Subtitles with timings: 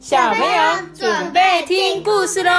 [0.00, 2.50] 小朋友准备听故事喽！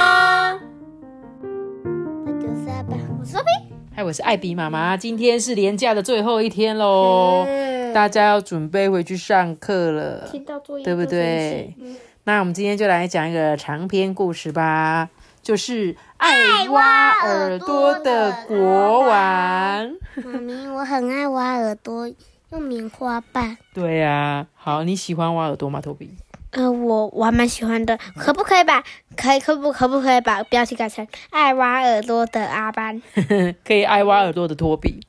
[2.24, 3.48] 那就是阿爸，我是阿比。
[3.92, 4.96] 嗨，我是艾比妈妈。
[4.96, 11.74] 今天是连假的最后一天喽，嗯大家要准备回去上课了，听到作业对不对？
[12.22, 15.08] 那我们今天就来讲一个长篇故事吧，
[15.42, 19.10] 就是爱挖耳朵的国王。
[19.10, 22.08] 妈咪，我很爱挖耳朵，
[22.50, 23.56] 用棉花棒。
[23.74, 26.14] 对呀、好，你喜欢挖耳朵吗，托比？
[26.52, 28.82] 呃，我我还蛮喜欢的，可不可以把
[29.16, 33.02] 可以可不可不可以把标题改成爱挖耳朵的阿班？
[33.64, 35.00] 可以爱挖耳朵的托比。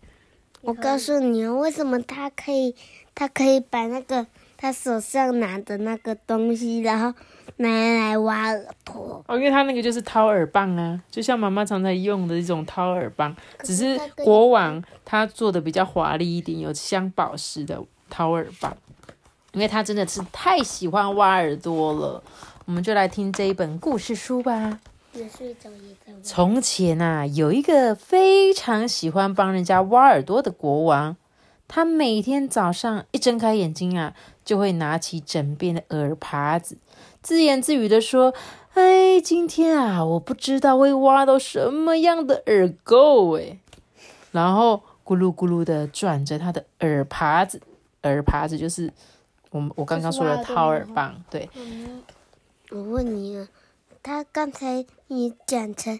[0.62, 2.74] 我告诉你哦，为什么他可以，
[3.14, 4.26] 他可以把那个
[4.56, 7.14] 他手上拿的那个东西，然后
[7.58, 9.22] 拿来挖耳朵。
[9.28, 18.73] 哦，因为他那个就是掏耳棒啊，就像妈妈常常用的一种掏耳棒，只是国王他做的比较华丽一点，有镶宝石的掏耳棒，
[19.54, 22.22] 因为他真的是太喜欢挖耳朵了。
[22.66, 24.80] 我们就来听这一本故事书吧。
[26.23, 31.16] 从前啊，有一个非常喜欢帮人家挖耳朵的国王，
[31.68, 36.78] 他每天早上一睁开眼睛啊，就会拿起枕边的耳耙子，
[37.22, 38.34] 自言自语的说
[38.73, 43.60] ：“哎，今天啊，我不知道会挖到什么样的耳垢哎。”
[44.32, 47.62] 然后咕噜咕噜的转着他的耳耙子，
[48.02, 48.92] 耳耙子就是
[49.54, 51.48] 我们我刚刚说的掏耳棒，对，
[52.72, 53.48] 我问你啊，
[54.02, 56.00] 他刚才你讲成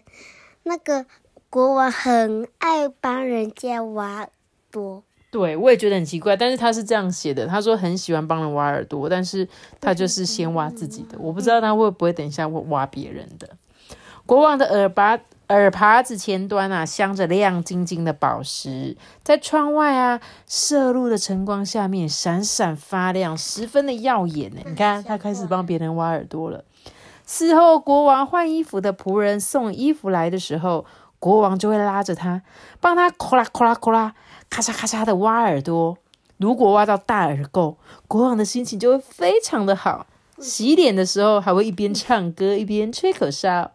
[0.64, 1.06] 那个
[1.48, 4.28] 国王很爱帮人家挖耳
[4.72, 9.48] 朵，对，我也觉得很奇怪，但是他是这样写的，他说很喜欢帮人挖耳朵，但是
[9.80, 13.48] 他就是先挖自己的，我不知道他会不会等一下会挖别人的。
[14.26, 24.60] 国王的耳耙耳耙子前端啊，镶着亮晶晶的宝石，在窗外啊射入的晨光下面闪闪发亮，十分的耀眼呢。
[24.64, 26.64] 你看，他开始帮别人挖耳朵了。
[27.26, 30.86] 事后，国王换衣服的仆人送衣服来的时候，
[31.18, 32.42] 国王就会拉着他，
[32.80, 34.14] 帮他咔啦咔啦咔啦。
[34.48, 35.98] 咔嚓咔嚓的挖耳朵。
[36.36, 37.76] 如果挖到大耳垢，
[38.08, 40.06] 国王的心情就会非常的好。
[40.38, 43.70] 洗脸的时候还会一边唱歌一边吹口哨，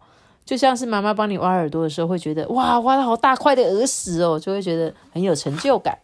[0.50, 5.96] 就像是妈妈帮你挖耳朵的时候，会觉得哇，挖了好大块的耳屎哦，就会觉得很有成就感。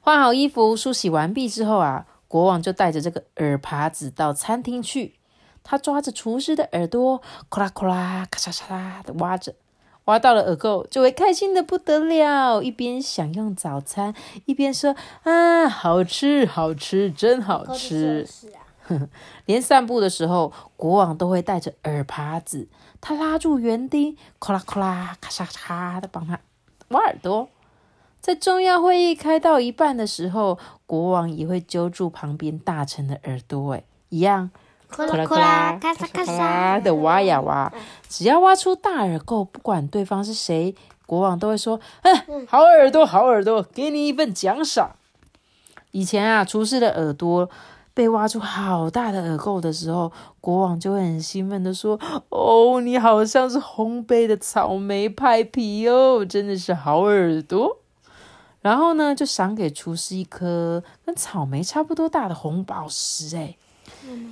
[0.00, 5.16] 换好衣服、梳洗完毕之后啊，国王就带着这个耳耙子到餐厅去。
[5.64, 7.20] 他抓着厨师的耳朵，
[7.50, 9.56] 咔啦咔啦、咔嚓嚓啦的挖着。
[10.04, 14.14] 挖到了耳垢，就会开心的不得了，一边享用早餐，
[14.44, 18.24] 一边说：“啊，好吃，好吃，真好吃。
[18.24, 19.08] 是啊，”
[19.44, 22.68] 连散步的时候，国王都会带着耳耙子，
[23.00, 26.38] 他拉住园丁，咔啦咔啦、咔嚓嚓的帮他
[26.88, 27.48] 挖耳朵。
[28.20, 34.50] 在重要会议开到一半的时候，国王也会揪住旁边大臣的耳朵，哎，一样。
[34.88, 37.72] 咔咔啦咔啦咔嚓咔嚓的挖呀挖，
[38.08, 40.74] 只要挖出大耳垢，不管对方是谁，
[41.06, 44.96] 国王都会说：“嗯，好耳朵，好耳朵，给你一份奖赏。”
[45.92, 47.48] 以前啊，厨师的耳朵
[47.98, 51.98] 被挖出好大的耳垢的时候，国王就会很兴奋的说
[52.30, 57.78] ：“哦，你好像是烘焙的草莓派皮哦，真的是好耳朵。”
[58.62, 63.56] 然后呢，就赏给厨师一颗跟草莓差不多大的红宝石，哎。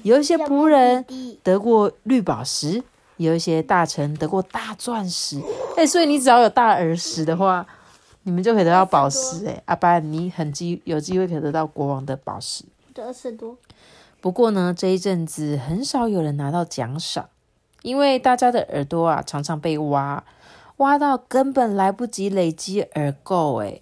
[0.04, 1.04] 有一些仆人
[1.42, 2.80] 得过绿宝石，
[3.16, 5.42] 有一些大臣得过大钻石。
[5.76, 7.66] 哎、所以你只要有大耳石的话，
[8.22, 9.44] 你们就可以得到宝石。
[9.44, 12.64] 哎，阿爸，你很机有机会可以得到国王的宝石。
[12.96, 13.56] 得耳多，
[14.20, 17.28] 不过呢，这一阵子很少有人拿到奖赏，
[17.82, 20.24] 因为大家的耳朵啊常常被挖，
[20.78, 23.80] 挖到根本来不及累积耳垢，哎，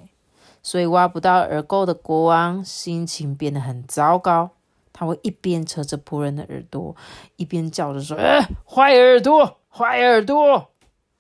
[0.62, 4.50] 所以挖不到耳垢的国王心情变得很糟糕。
[4.97, 6.94] 他会一边扯着仆人的耳朵，
[7.34, 10.70] 一边叫着说：“哎，坏耳朵，坏耳朵！”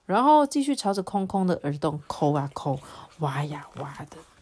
[0.06, 2.78] 然后继续朝着空空的耳洞抠啊抠，
[3.18, 4.33] 挖呀挖的。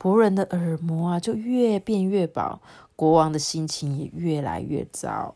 [0.00, 2.60] 仆人的耳膜啊就越变越薄，
[2.94, 5.34] 国王的心情也越来越糟。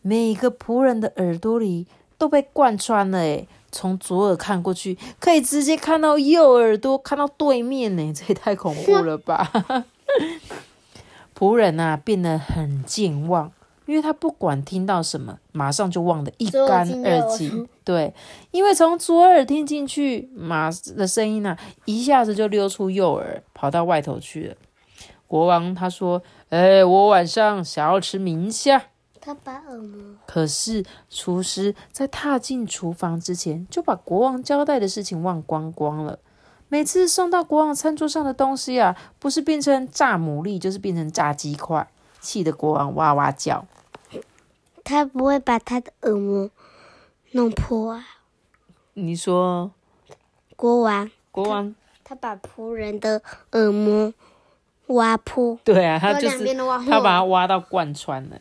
[0.00, 1.86] 每个仆人的耳朵里
[2.18, 9.50] 都被贯穿了，诶，从左耳看过去，可以直接看到右耳朵，看到对面呢， 这也太恐怖了吧！
[11.38, 13.50] 仆人啊变得很健忘，
[13.92, 17.68] 因为他不管听到什么，马上就忘得一干二净。
[17.84, 18.14] 对，
[18.50, 24.54] 因为从左耳听进去，马的声音啊，一下子就溜出右耳，跑到外头去了。
[25.26, 28.82] 国王他说：“哎，我晚上想要吃明虾。”
[29.20, 36.18] 他把耳膜可是厨师在踏进厨房之前，就把国王交代的事情忘光光了。
[36.68, 41.86] 每次送到国王餐桌上的东西啊，不是变成炸牡蛎，就是变成炸鸡块，
[42.22, 43.66] 气得国王哇哇叫。
[44.84, 46.50] 他不会把他的耳膜
[47.32, 48.04] 弄破啊？
[48.94, 49.72] 你说
[50.56, 51.74] 国王，国王？
[52.04, 54.12] 他把仆人的耳膜
[54.88, 55.58] 挖破。
[55.64, 56.54] 对啊，他就是
[56.86, 58.36] 他把它挖到贯穿了。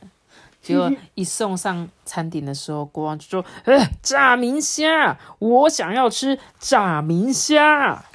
[0.61, 8.05] 结果一送上餐点的时候，国王就说：“呃，炸明虾，我想要吃炸明虾。”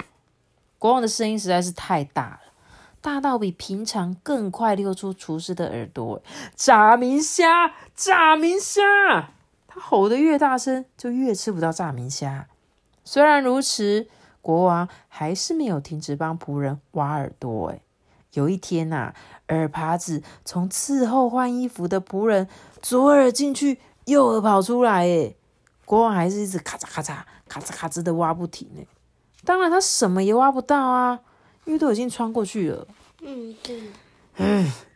[0.79, 2.46] 国王的声音实在是太大了，
[3.07, 6.21] 大到比平常更快溜出厨师的耳朵。
[6.57, 8.81] 炸明虾，炸明虾！
[9.65, 12.49] 他吼得越大声，就越吃不到炸明虾。
[13.05, 14.09] 虽然如此，
[14.41, 17.69] 国王还是没有停止帮仆人挖耳朵。
[17.69, 17.79] 哎，
[18.33, 19.13] 有一天呐、
[19.47, 22.49] 耳耙子从伺候换衣服的仆人
[22.81, 25.07] 左耳进去，右耳跑出来。
[25.07, 25.33] 哎，
[25.85, 28.67] 国王还是一直咔嚓咔嚓、咔嚓咔嚓的挖不停。
[28.77, 28.85] 哎，
[29.45, 31.21] 当然他什么也挖不到啊，
[31.63, 32.85] 因为都已经穿过去了。
[33.21, 33.81] 嗯，对。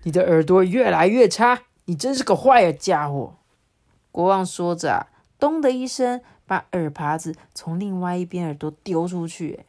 [0.03, 3.35] 你的耳朵越来越差，你真是个坏家伙。
[4.11, 5.07] 国王说着、啊，
[5.39, 9.59] 咚的一声，把耳耙子从另外一边耳朵丢出去。
[9.59, 9.65] 哎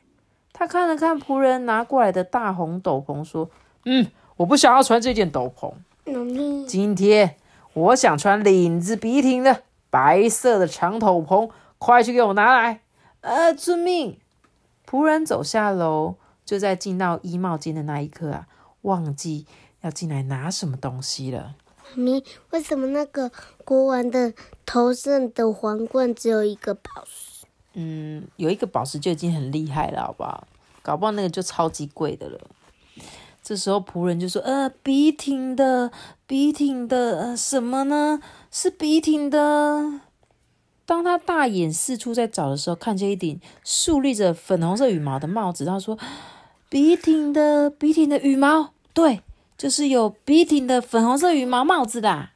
[0.55, 3.51] 他看了看仆人拿过来的大红斗篷，说
[3.87, 4.07] ：“嗯，
[4.37, 5.73] 我不想要穿这件斗篷。
[6.67, 7.37] 今天
[7.73, 12.81] 我想穿领子笔挺的白色的长斗篷，快去给我拿来。”
[13.23, 14.19] 呃，遵命。
[14.89, 18.47] 仆人走下楼，就在进到衣帽间的那一刻啊，
[18.83, 19.47] 忘记
[19.83, 21.55] 要进来拿什么东西了。
[21.95, 23.31] 妈咪，为什么那个
[23.65, 24.33] 国王的
[24.65, 27.47] 头上的皇冠只有一个宝石？
[27.75, 30.47] 嗯，有一个宝石就已经很厉害了，好不好？
[30.83, 32.41] 搞不好那个就超级贵的了。
[33.43, 35.91] 这时候仆人就说：“呃，笔挺的，
[36.27, 38.21] 笔挺的，呃，什么呢？
[38.51, 40.01] 是笔挺的。”
[40.93, 45.99] 当他大眼四处在找的时候，看见一顶竖立着粉红色羽毛的帽子，他说
[46.69, 49.23] ：“笔挺的，笔挺的羽毛，对，
[49.57, 52.29] 就是有笔挺的粉红色羽毛帽子的。”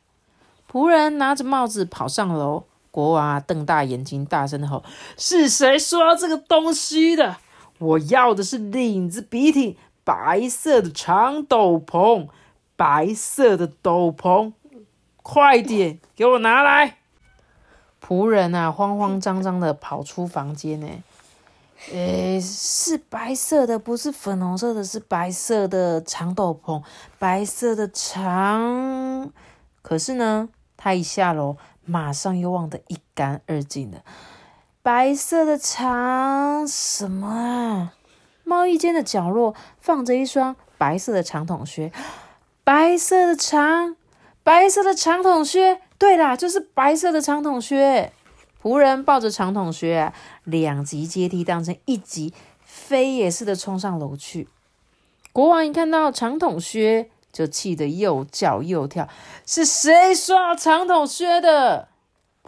[0.73, 4.83] 仆人拿着帽子跑上楼，国王瞪大眼睛，大声的吼
[5.19, 7.37] ：“是谁说这个东西的？
[7.77, 12.29] 我要的是领子笔挺，白色的长斗篷，
[12.75, 14.55] 白色的斗篷，
[15.23, 16.97] 快点给我拿来！”
[18.07, 20.87] 仆人啊，慌慌张张的跑出房间呢。
[21.91, 26.83] 诶，是白色的，不是粉红色的，是白色的长斗篷，
[27.19, 29.33] 白色的长。
[29.83, 34.03] 可是呢，他一下楼，马上又忘得一干二净了。
[34.83, 37.95] 白色的长什么啊？
[38.45, 41.91] 贸易间的角落放着一双白色的长筒靴，
[42.63, 43.97] 白色的长，
[44.45, 45.81] 白色的长筒靴。
[45.99, 48.13] 对啦，就是白色的长筒靴。
[48.63, 50.13] 仆人抱着长筒靴啊，
[50.45, 52.35] 两级阶梯当成一级，
[52.65, 54.49] 飞也似的冲上楼去。
[55.33, 59.09] 国王一看到长筒靴，就气得又叫又跳。
[59.47, 61.89] 是谁说要长筒靴的？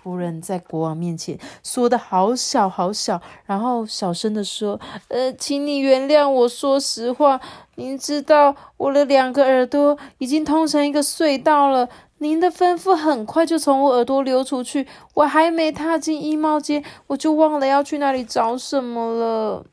[0.02, 7.40] 仆人在国王面前说的好小好小，然后小声的说：“呃，请你原谅我说实话。
[7.74, 11.88] 您知道我的两个耳朵已经通成一个隧道了。
[12.18, 19.64] 您的吩咐很快就从我耳朵流出去，我还没踏进衣帽间，我就忘了要去那里找什么了。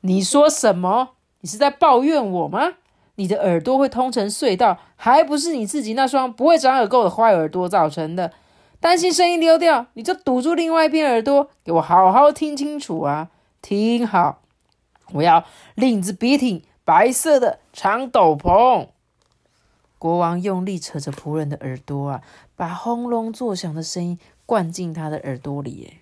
[0.00, 1.10] 你说什么？
[1.40, 2.74] 你是在抱怨我吗？
[3.16, 8.32] 你的耳朵会通成隧道，还不是你自己那双不会长耳垢的坏耳朵造成的？
[8.80, 13.28] 担心声音溜掉，你就堵住另外一边耳朵，给我好好听清楚啊！
[13.60, 14.38] 听好，
[15.14, 18.86] 我要领子笔挺，白色的长斗篷。
[19.98, 22.22] 国王用力扯着仆人的耳朵啊，
[22.56, 25.90] 把轰隆作响的声音灌进他的耳朵里。
[25.90, 26.00] 哎，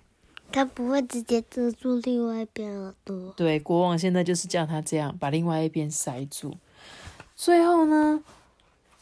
[0.53, 3.33] 他不会直接遮住另外一边耳朵。
[3.37, 6.55] 对，国王现在就是叫他这样，把另外一边塞住。
[7.35, 8.23] 最后呢，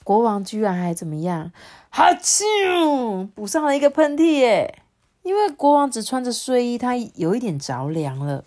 [0.02, 1.52] 国王居然还怎么样？
[1.90, 4.82] 哈啾，补上了一个喷嚏耶！
[5.22, 8.44] 因为国王只穿着睡衣，他有一点着凉了。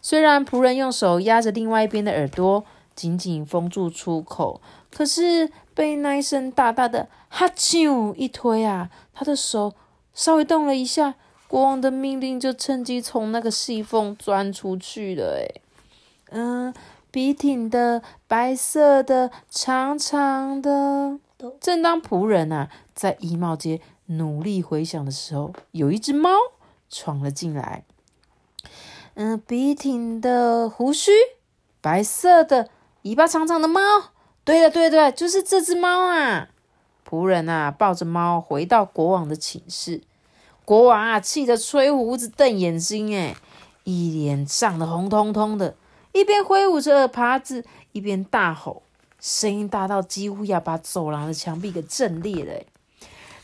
[0.00, 4.60] 虽然仆人用手压着另外一边的耳朵，紧紧封住出口，
[4.90, 9.74] 可是被那一声大大的哈啾一推啊，他的手
[10.14, 11.14] 稍微动了一下，
[11.48, 15.36] 国王的命令就趁机从那个细缝钻出去了。
[15.38, 15.60] 诶，
[16.30, 16.72] 嗯，
[17.10, 21.18] 笔挺的，白色的，长长的。
[21.60, 26.30] 正当仆人啊在衣帽间努力回想的时候，有一只猫
[26.88, 27.84] 闯了进来。
[29.14, 31.10] 嗯，笔挺的胡须，
[31.80, 32.70] 白色的，
[33.02, 33.80] 尾巴长长的猫。
[34.44, 36.48] 对了，对对，就是这只猫啊！
[37.08, 40.02] 仆人啊抱着猫回到国王的寝室。
[40.64, 43.36] 国王啊气得吹胡子瞪眼睛，哎，
[43.84, 45.76] 一脸涨得红彤彤的，
[46.12, 48.82] 一边挥舞着耳耙子，一边大吼。
[49.20, 52.64] 声音大到几乎要把走廊的墙壁给震裂了。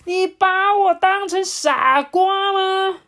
[0.05, 2.99] 你把我当成傻瓜吗？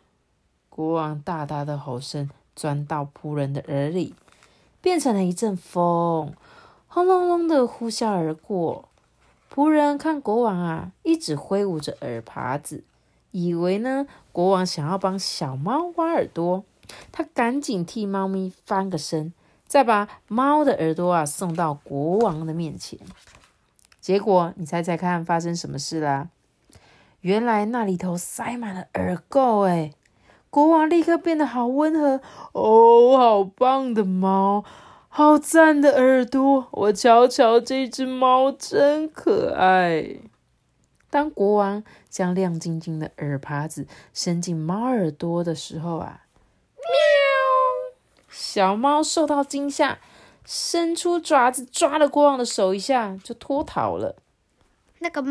[0.69, 4.15] 国王大大的吼声钻到仆人的耳里，
[4.79, 6.33] 变成了一阵风，
[6.93, 8.89] 轰隆隆的呼啸而过。
[9.49, 12.83] 仆人看国王啊，一直挥舞着耳耙子，
[13.31, 16.65] 以为呢国王想要帮小猫挖耳朵，
[17.09, 19.31] 他赶紧替猫咪翻个身，
[19.65, 22.99] 再把猫的耳朵啊送到国王的面前。
[24.01, 26.27] 结果，你猜猜看，发生什么事啦？
[27.21, 29.93] 原来那里头塞满了耳垢，哎！
[30.49, 32.19] 国王立刻变得好温和
[32.51, 34.65] 哦，好棒的猫，
[35.13, 36.69] 好赞的耳朵！
[36.71, 40.15] 我瞧瞧这只猫真可爱。
[41.09, 46.21] 当国王将亮晶晶的耳耙子伸进猫耳朵的时候啊，
[46.77, 46.85] 喵！
[48.29, 49.99] 小猫受到惊吓。
[50.45, 54.15] 伸出爪子抓了国王的手一下，就脱逃了。
[54.99, 55.21] 那个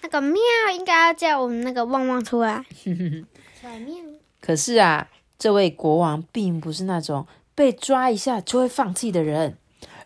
[0.00, 0.40] 那个喵，
[0.74, 2.64] 应该要叫我们那个旺旺出来。
[3.60, 3.96] 小喵。
[4.40, 7.26] 可是啊，这位国王并不是那种
[7.56, 9.56] 被抓一下就会放弃的人。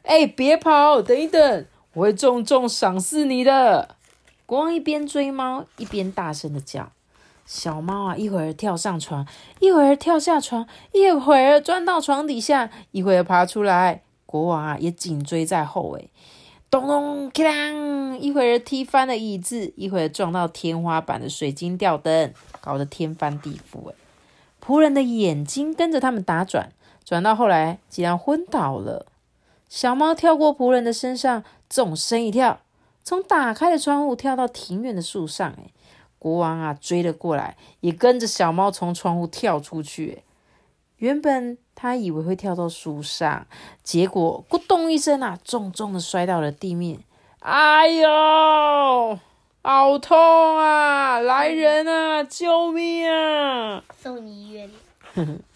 [0.04, 3.96] 哎，别跑，等一等，我会重重赏赐你的。
[4.46, 6.90] 国王一边追猫，一边大声的叫。
[7.44, 9.26] 小猫啊，一会儿跳上床，
[9.58, 14.02] 一会儿跳下床，一会儿钻到床底下，一会儿爬出来。
[14.24, 16.08] 国王啊，也紧追在后，诶
[16.70, 23.94] 咚咚锵，一会儿踢翻了椅子，一会儿撞到天花板的水晶吊灯，搞得天翻地覆，诶
[24.64, 26.70] 仆人的眼睛跟着他们打转，
[27.10, 29.04] 转到后来竟然昏倒了。
[29.68, 32.60] 小猫跳过仆人的身上，纵身一跳，
[33.02, 35.74] 从打开的窗户跳到庭院的树上，诶
[36.20, 40.22] 国王啊追了过来，也跟着小猫从窗户跳出去，
[40.98, 43.44] 原本他以为会跳到树上，
[43.82, 47.00] 结果咕咚一声啊，重重的摔到了地面。
[47.40, 49.18] 哎呦，
[49.62, 50.16] 好痛
[50.56, 51.18] 啊！
[51.18, 53.82] 来人啊，救命啊！
[54.00, 54.70] 送你医院。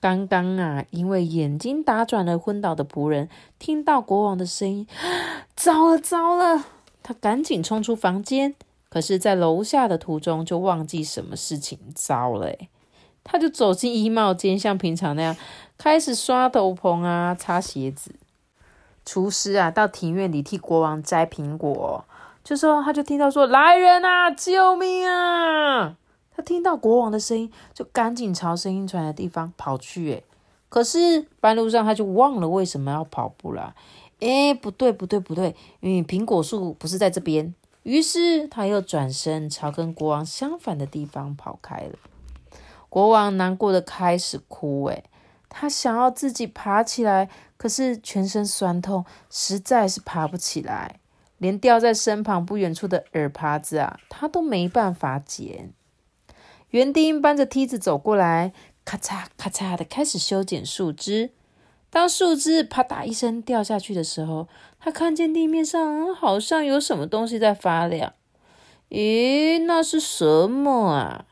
[0.00, 3.28] 刚刚啊，因为眼睛打转而昏倒的仆人，
[3.58, 4.86] 听到国王的声音，
[5.56, 6.64] 糟了糟了！
[7.02, 8.54] 他赶紧冲出房间，
[8.88, 12.52] 可是，在楼下的途中就忘记什么事情糟了
[13.24, 15.36] 他就走进衣帽间，像平常那样
[15.76, 18.14] 开始刷斗篷啊、擦鞋子。
[19.04, 22.04] 厨师啊，到庭院里替国王摘苹果。
[22.44, 25.96] 这时候，他就听到说：“来人啊，救命啊！”
[26.38, 30.08] 他听到国王的声音，就赶紧朝声音传来的地方跑去。
[30.10, 30.22] 诶
[30.68, 33.74] 可是半路上他就忘了为什么要跑步了。
[34.20, 37.52] 诶不对，不对，不对，因为苹果树不是在这边。
[37.82, 41.98] 于是他又转身朝跟国王相反的地方跑开了。
[42.88, 45.02] 国王难过的开始哭，诶
[45.48, 51.00] 他想要自己爬起来，可是全身酸痛，实在是爬不起来，
[51.38, 55.72] 连掉在身旁不远处的耳耙子啊，他都没办法捡。
[56.70, 58.52] 园丁搬着梯子走过来，
[58.84, 61.30] 咔嚓咔嚓的开始修剪树枝。
[61.90, 64.48] 当树枝啪嗒一声掉下去的时候，
[64.78, 68.12] 他看见地面上好像有什么东西在发亮。
[68.90, 71.24] 咦，那是什么啊？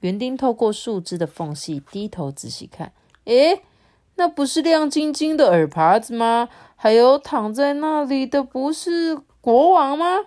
[0.00, 2.92] 园丁透过树枝的缝隙低头仔细看，
[3.24, 3.62] 诶，
[4.16, 6.48] 那不是亮晶晶的耳耙子吗？
[6.76, 10.26] 还有躺在那里的不是国王吗？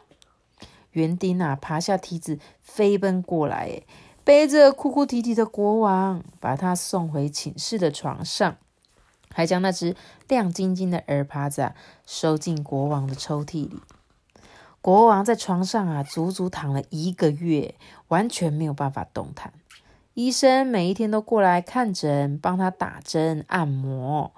[0.91, 3.85] 园丁啊，爬下梯子飞奔过来，诶，
[4.25, 8.57] 背着哭哭啼啼的国王，把他送回寝室的床上，
[9.29, 9.95] 还将那只
[10.27, 11.73] 亮晶晶的耳耙子
[12.07, 13.79] 收进国王的抽屉里。
[14.81, 17.75] 国王在床上啊，足足躺了一个月，
[18.07, 19.53] 完全没有办法动弹。
[20.15, 24.31] 医生每一天都过来看诊，帮他打针、按摩。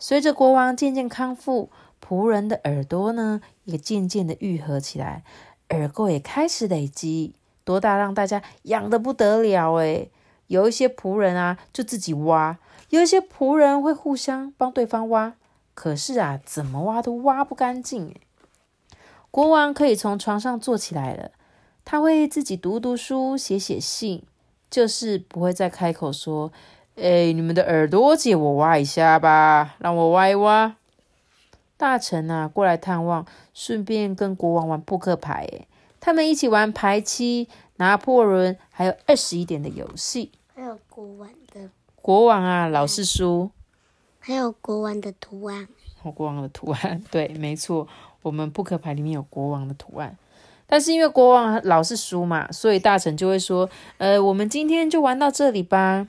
[0.00, 1.70] 随着国王渐渐康复，
[2.04, 5.22] 仆人的耳朵呢也渐渐的愈合起来，
[5.68, 7.36] 耳垢也开始累积，
[7.68, 10.10] 多大让大家痒的不得了诶
[10.46, 12.56] 有一些仆人啊就自己挖，
[12.88, 15.34] 有一些仆人会互相帮对方挖，
[15.74, 18.20] 可是啊怎么挖都挖不干净诶
[19.30, 21.30] 国王可以从床上坐起来了，
[21.84, 24.22] 他会自己读读书、写写信。
[24.70, 26.52] 就是不会再开口说
[27.00, 30.76] ：“哎，你们的耳朵借我挖一下吧，让我挖一挖。”
[31.78, 35.48] 大臣啊，过来探望，顺便跟国王玩扑克牌。
[35.50, 35.66] 哎，
[36.00, 40.32] 他们一起玩排七、拿破仑，还有二十一点的游戏。
[40.54, 43.50] 还有国王的国王啊，老是输。
[44.18, 45.68] 还有国王的图案。
[46.14, 47.86] 国王的图案，对，没错，
[48.22, 50.16] 我们扑克牌里面有国王的图案。
[50.66, 56.06] 但是因为国王老是输嘛，所以大臣就会说：“呃，我们今天就玩到这里吧。”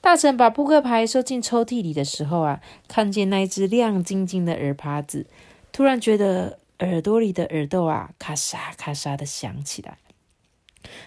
[0.00, 5.26] 大臣把扑克牌收进抽屉里的时候啊，看见那一只亮晶晶的耳耙子，
[5.72, 9.98] 突然觉得耳朵里的耳豆啊，咔嚓咔嚓的响起来。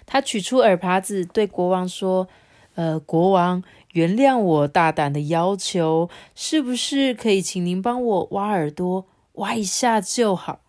[0.05, 2.27] 他取出耳耙子，对国王说
[2.75, 10.59] ：“呃，国王，原谅我大胆的要求，是不是可以请您帮我挖耳朵，挖一下就好？”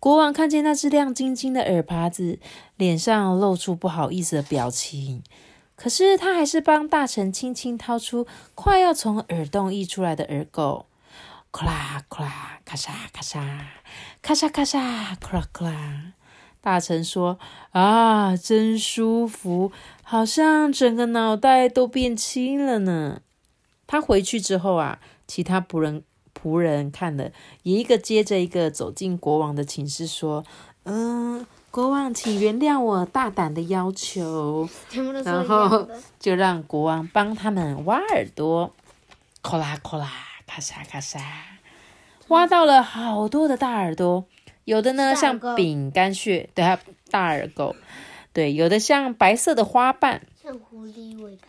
[0.00, 2.38] 国王看见那只亮晶晶的耳耙子，
[2.76, 5.22] 脸上露出不好意思的表情。
[5.76, 10.84] 可是他还是帮大臣轻轻掏出快要从耳洞溢出来的耳垢，
[11.54, 13.40] 咔啦咔啦，咔嚓咔嚓，
[14.20, 16.12] 咔嚓咔嚓，咔啦咔啦。
[16.60, 17.38] 大臣说
[17.70, 19.70] ：“啊，真舒服，
[20.02, 23.20] 好像整个脑袋都变轻了呢。”
[23.86, 26.02] 他回去之后啊，其他仆人。
[26.34, 27.30] 仆人看了，
[27.62, 30.44] 也一个接着一个走进国王的寝室，说
[30.82, 34.68] ：“嗯，国王，请原谅我大胆的要求。”
[35.24, 38.74] 然后就让国王帮他们挖耳朵，
[39.40, 40.10] 咔啦咔啦，
[40.54, 41.18] 咔嚓咔嚓，
[42.28, 44.24] 挖到了好多的大耳朵，
[44.64, 46.64] 有的呢像饼干屑，对，
[47.10, 47.74] 大耳垢，
[48.32, 51.48] 对，有的像白色的花瓣，像狐狸尾巴。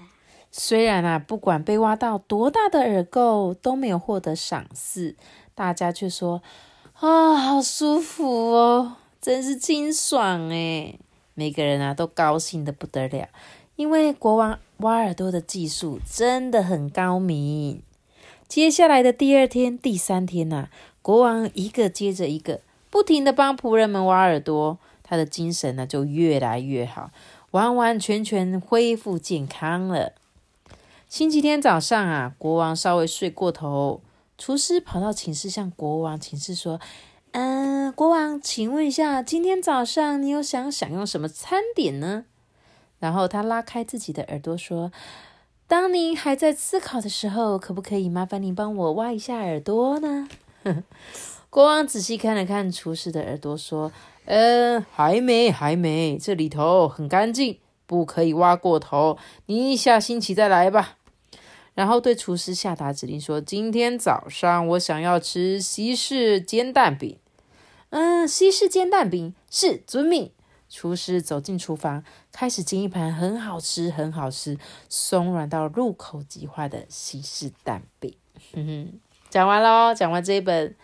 [0.50, 5.16] 虽然啊，不管被挖到多大的耳垢都没有获得赏赐，
[5.54, 6.42] 大家却说
[7.00, 11.00] ：“啊，好舒服哦，真是清爽诶
[11.36, 13.30] 每个人啊都高兴的不得了，
[13.76, 17.84] 因为国王挖耳朵的技术真的很高明。
[18.48, 20.70] 接下来的第二天、第三天呐，
[21.02, 27.12] 国王一个接着一个，不停的帮仆人们挖耳朵，他的精神呢就越来越好，
[27.52, 30.14] 完完全全恢复健康了。
[31.10, 34.02] 星期天早上啊，国王稍微睡过头，
[34.38, 36.80] 厨师跑到寝室向国王请示说
[37.32, 42.26] ：“嗯，国王，请问一下，今天早上你有想享用什么餐点呢？”
[43.00, 44.92] 然后他拉开自己的耳朵说
[45.68, 50.28] ：“当您还在思考的时候，可不可以麻烦您帮我挖一下耳朵呢？”
[51.50, 53.92] 国王仔细看了看厨师的耳朵，说
[54.26, 59.18] ：“嗯，还没，还没，这里头很干净，不可以挖过头。
[59.46, 60.98] 你下星期再来吧。”
[61.74, 67.18] 然后对厨师下达指令说：“今天早上我想要吃西式煎蛋饼。”
[67.90, 70.32] 嗯，西式煎蛋饼是遵命。
[70.76, 74.60] 厨师走进厨房，开始煎一盘很好吃、很好吃、
[74.90, 78.14] 松软到入口即化的西式蛋饼。
[78.54, 80.76] 哼哼，讲完喽，讲完这一本。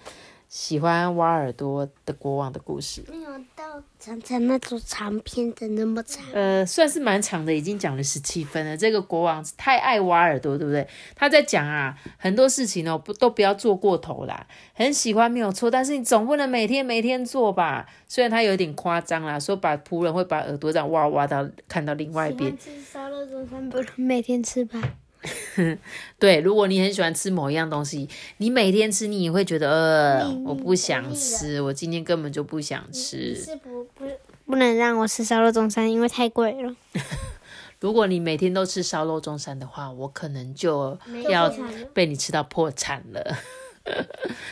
[0.52, 6.22] 喜欢挖耳朵的国王的故事，没有到长长那种长篇的那么长。
[6.34, 8.76] 呃，算是蛮长的，已经讲了十七分了。
[8.76, 10.86] 这个国王太爱挖耳朵，对不对？
[11.16, 14.46] 他在讲啊，很多事情哦，不都不要做过头啦。
[14.74, 17.88] 很喜欢没有错，但是你总不能每天每天做吧？
[18.10, 22.58] 虽然他有点夸张啦，说把仆人会把耳朵这样挖挖到看到另外一边。
[22.58, 24.82] 吃烧肉中餐不能每天吃吧？
[26.18, 33.36] 对，如果你很喜欢吃某一样东西，你每天吃，你也会觉得呃，我不想吃，我今天根本就不想吃。
[33.36, 34.06] 是不不
[34.46, 36.76] 不能让我吃烧肉中餐，因为太贵了。
[37.80, 40.98] 如果你每天都吃烧肉中餐的话，我可能就
[41.30, 41.54] 要
[41.94, 43.38] 被你吃到破产了，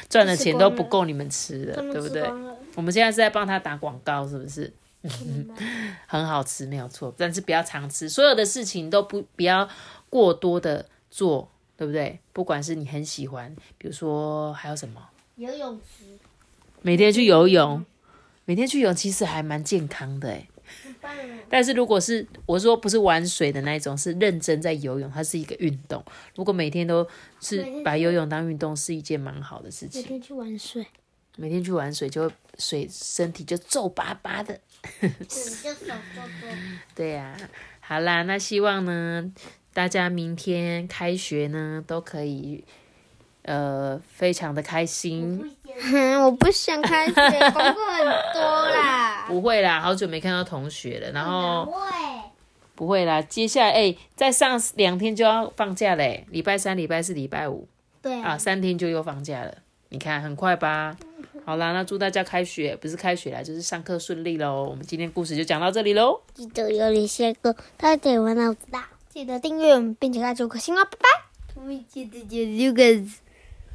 [0.10, 2.24] 赚的钱都不够你们吃的，对不对？
[2.76, 4.72] 我们现在是在帮他打广告，是不是？
[6.08, 9.68] 很好吃，没有错，但是不要常吃，所有的事情都不不要。
[10.10, 12.19] 过多的做，对不对？
[12.34, 16.17] 不管是你很喜欢，比如说还有什么游泳池，
[16.82, 17.86] 每天去游泳，
[18.45, 20.48] 每天去游泳，其实还蛮健康的哎。
[21.50, 26.04] 但是如果是我说不是玩水的那一种，是认真在游泳，它是一个运动。
[26.36, 27.08] 如果每天都
[27.39, 30.02] 是把游泳当运动，是一件蛮好的事情。
[30.02, 30.86] 每天去玩水，
[31.38, 34.60] 每天去玩水，就水身体就皱巴巴的。
[36.93, 37.36] 对呀，
[37.80, 39.32] 好啦，那希望呢。
[39.80, 42.62] 大家明天开学呢，都可以，
[43.44, 45.56] 呃，非常的开心。
[46.22, 49.24] 我不想开学，功课很多啦。
[49.32, 51.10] 不会啦，好久没看到同学了。
[51.13, 51.80] 然后不会，
[52.76, 53.22] 不会啦。
[53.22, 57.65] 接下来，哎，再上两天就要放假嘞，礼拜三、礼拜四、礼拜五。
[58.02, 59.60] 对啊，三天就又放假了。
[59.88, 60.98] 你看，很快吧？
[61.46, 64.65] 好啦，那祝大家开学不是开学啦，就是上课顺利喽。
[64.65, 66.20] 我们今天故事就讲到这里喽。
[66.34, 68.89] 记得有你下个，他得玩脑子大。
[69.10, 71.10] 记得订阅我们，并且开九颗星哦，拜拜！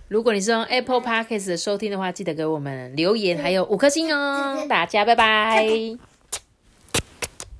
[0.06, 4.64] 如果你是用 Apple Podcast 收听的话，记得给我们留言，还有五颗星哦！
[4.68, 5.66] 大家拜拜。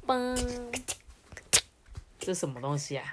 [0.07, 0.39] 嘣！
[2.21, 3.05] 这什么东西啊？